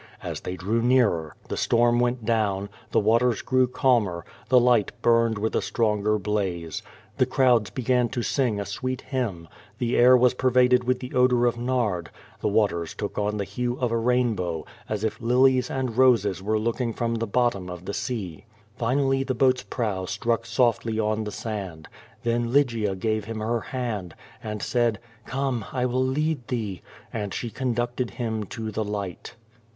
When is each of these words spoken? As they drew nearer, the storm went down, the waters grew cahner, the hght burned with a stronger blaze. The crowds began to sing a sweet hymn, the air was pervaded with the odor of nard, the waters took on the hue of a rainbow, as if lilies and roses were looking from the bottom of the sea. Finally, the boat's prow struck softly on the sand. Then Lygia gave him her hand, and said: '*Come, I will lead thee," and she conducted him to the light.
As 0.23 0.41
they 0.41 0.55
drew 0.55 0.81
nearer, 0.81 1.35
the 1.47 1.55
storm 1.55 1.99
went 1.99 2.25
down, 2.25 2.69
the 2.89 2.99
waters 2.99 3.43
grew 3.43 3.67
cahner, 3.67 4.23
the 4.49 4.57
hght 4.59 4.89
burned 5.03 5.37
with 5.37 5.55
a 5.55 5.61
stronger 5.61 6.17
blaze. 6.17 6.81
The 7.19 7.27
crowds 7.27 7.69
began 7.69 8.09
to 8.09 8.23
sing 8.23 8.59
a 8.59 8.65
sweet 8.65 9.01
hymn, 9.01 9.47
the 9.77 9.95
air 9.95 10.17
was 10.17 10.33
pervaded 10.33 10.85
with 10.85 11.01
the 11.01 11.13
odor 11.13 11.45
of 11.45 11.55
nard, 11.55 12.09
the 12.39 12.47
waters 12.47 12.95
took 12.95 13.19
on 13.19 13.37
the 13.37 13.43
hue 13.43 13.77
of 13.79 13.91
a 13.91 13.97
rainbow, 13.99 14.65
as 14.89 15.03
if 15.03 15.21
lilies 15.21 15.69
and 15.69 15.95
roses 15.95 16.41
were 16.41 16.57
looking 16.57 16.95
from 16.95 17.13
the 17.13 17.27
bottom 17.27 17.69
of 17.69 17.85
the 17.85 17.93
sea. 17.93 18.45
Finally, 18.75 19.23
the 19.23 19.35
boat's 19.35 19.61
prow 19.61 20.05
struck 20.05 20.47
softly 20.47 20.99
on 20.99 21.25
the 21.25 21.31
sand. 21.31 21.87
Then 22.23 22.51
Lygia 22.51 22.95
gave 22.95 23.25
him 23.25 23.39
her 23.39 23.61
hand, 23.61 24.15
and 24.41 24.63
said: 24.63 24.97
'*Come, 25.27 25.63
I 25.71 25.85
will 25.85 26.03
lead 26.03 26.47
thee," 26.47 26.81
and 27.13 27.35
she 27.35 27.51
conducted 27.51 28.09
him 28.17 28.45
to 28.45 28.71
the 28.71 28.83
light. 28.83 29.35